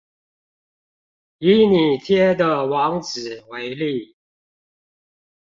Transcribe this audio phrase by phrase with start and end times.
[1.37, 4.15] 以你貼的網址為例